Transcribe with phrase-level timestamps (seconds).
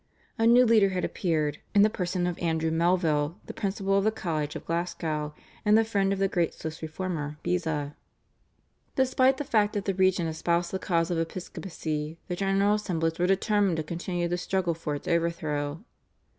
[0.39, 4.11] A new leader had appeared in the person of Andrew Melville, the Principal of the
[4.11, 7.95] College of Glasgow, and the friend of the great Swiss Reformer, Beza.
[8.95, 13.27] Despite the fact that the regent espoused the cause of episcopacy the General Assemblies were
[13.27, 15.83] determined to continue the struggle for its overthrow.